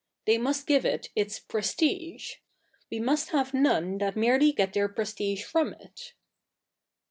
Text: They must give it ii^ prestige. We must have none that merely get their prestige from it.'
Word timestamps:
They 0.25 0.39
must 0.39 0.65
give 0.65 0.83
it 0.83 1.09
ii^ 1.15 1.47
prestige. 1.47 2.37
We 2.89 2.99
must 2.99 3.29
have 3.29 3.53
none 3.53 3.99
that 3.99 4.15
merely 4.15 4.51
get 4.51 4.73
their 4.73 4.89
prestige 4.89 5.43
from 5.43 5.73
it.' 5.73 6.13